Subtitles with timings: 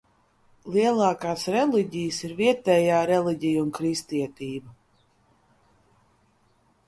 [0.75, 4.73] Lielākās reliģijas ir vietējā reliģija un kristietība.